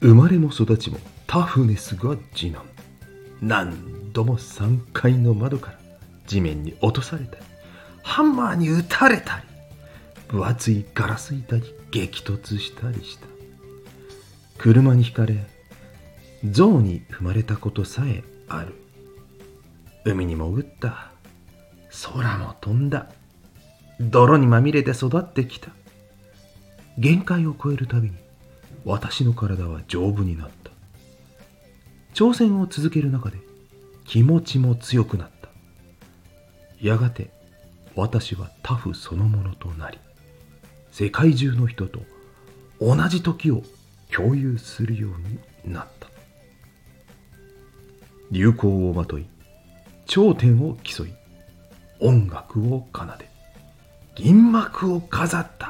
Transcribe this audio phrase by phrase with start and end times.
[0.00, 2.64] 生まれも育ちもタフネスが次男
[3.40, 5.78] 何度も3階の窓から
[6.26, 7.42] 地面に落とされたり
[8.02, 9.48] ハンマーに打たれたり
[10.28, 13.26] 分厚いガラス板に激突したりした。
[14.58, 15.46] 車にひかれ
[16.44, 18.74] 象に踏まれたことさえある。
[20.04, 21.10] 海に潜った。
[22.12, 23.08] 空も飛んだ。
[24.00, 25.70] 泥にまみれて育ってきた。
[26.98, 28.16] 限界を超えるたびに
[28.84, 30.70] 私の体は丈夫になった。
[32.14, 33.38] 挑戦を続ける中で
[34.04, 35.48] 気持ちも強くなった。
[36.80, 37.30] やがて
[37.94, 39.98] 私はタフそのものとなり
[40.92, 42.00] 世界中の人と
[42.80, 43.62] 同じ時を
[44.12, 46.08] 共有するようになった。
[48.30, 49.26] 流行をまとい
[50.06, 51.12] 頂点を競い
[52.00, 53.28] 音楽を奏で
[54.14, 55.67] 銀幕を飾った。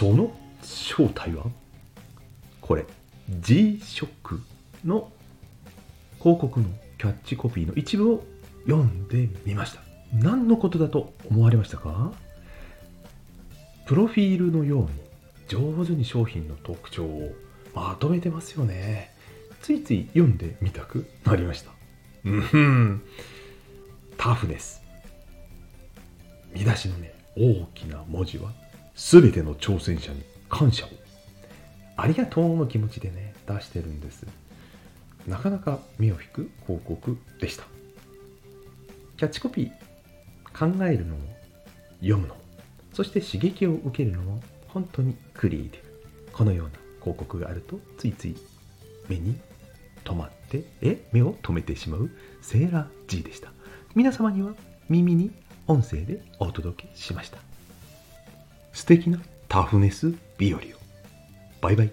[0.00, 1.44] その正体は？
[2.62, 2.86] これ
[3.28, 4.40] G-SHOCK
[4.82, 5.12] の
[6.18, 8.24] 広告のキャッチコピーの一部を
[8.64, 9.82] 読んでみました。
[10.14, 12.12] 何のことだと思われましたか？
[13.84, 14.88] プロフィールのように
[15.48, 17.32] 上手に商品の特徴を
[17.74, 19.10] まとめてますよね。
[19.60, 21.72] ついつい読んでみたくなりました。
[22.24, 23.02] うん。
[24.16, 24.80] タフです。
[26.54, 28.50] 見出しのね大きな文字は
[28.94, 30.88] 全ての挑戦者に感謝を。
[31.96, 34.26] ありがとうの気持ちでね出してるんです。
[35.26, 37.64] なかなか目を引く広告でした。
[39.16, 41.20] キャッチコピー考えるのも
[42.00, 42.34] 読むの。
[42.34, 42.40] も
[42.92, 46.32] そして刺激を受けるのも本当にクリエイティブ。
[46.32, 48.36] このような広告があるとついつい
[49.08, 49.38] 目に
[50.04, 53.52] 止まってえ目を止めてしまうセーラー G でした。
[53.94, 54.54] 皆様には
[54.88, 55.30] 耳に
[55.66, 57.49] 音声でお届けしました。
[58.72, 60.62] 素敵なタフネス日和を。
[61.60, 61.92] バイバイ。